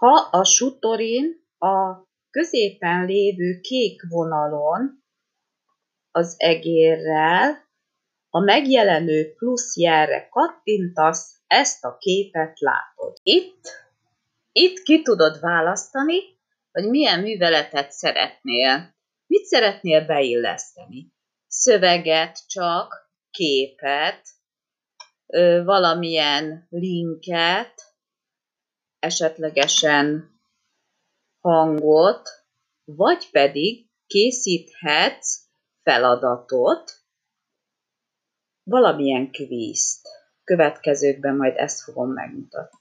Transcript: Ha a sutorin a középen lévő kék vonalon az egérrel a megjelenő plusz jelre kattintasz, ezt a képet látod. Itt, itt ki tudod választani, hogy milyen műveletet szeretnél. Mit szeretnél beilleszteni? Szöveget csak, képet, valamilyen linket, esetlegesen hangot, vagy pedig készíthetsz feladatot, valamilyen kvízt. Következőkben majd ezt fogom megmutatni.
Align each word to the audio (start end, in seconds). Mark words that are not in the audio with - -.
Ha 0.00 0.28
a 0.30 0.44
sutorin 0.44 1.46
a 1.58 2.08
középen 2.30 3.04
lévő 3.04 3.60
kék 3.60 4.02
vonalon 4.08 5.04
az 6.10 6.34
egérrel 6.38 7.68
a 8.28 8.40
megjelenő 8.40 9.34
plusz 9.34 9.76
jelre 9.76 10.28
kattintasz, 10.28 11.40
ezt 11.46 11.84
a 11.84 11.96
képet 11.98 12.60
látod. 12.60 13.16
Itt, 13.22 13.60
itt 14.52 14.82
ki 14.82 15.02
tudod 15.02 15.40
választani, 15.40 16.18
hogy 16.72 16.90
milyen 16.90 17.20
műveletet 17.20 17.92
szeretnél. 17.92 18.94
Mit 19.26 19.44
szeretnél 19.44 20.06
beilleszteni? 20.06 21.12
Szöveget 21.46 22.46
csak, 22.46 23.10
képet, 23.30 24.28
valamilyen 25.64 26.66
linket, 26.68 27.89
esetlegesen 29.00 30.38
hangot, 31.40 32.28
vagy 32.84 33.30
pedig 33.30 33.90
készíthetsz 34.06 35.48
feladatot, 35.82 36.92
valamilyen 38.62 39.30
kvízt. 39.30 40.08
Következőkben 40.44 41.36
majd 41.36 41.56
ezt 41.56 41.80
fogom 41.82 42.12
megmutatni. 42.12 42.78